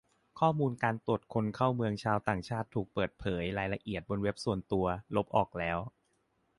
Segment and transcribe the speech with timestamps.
[0.39, 4.85] ข้อมูลการตรวจคนเข้าเมืองชาวต่างชาติถูกเปิดเผยรายละเอียดบนเว็บส่วนตัว
[5.15, 5.77] ลบออกแล้ว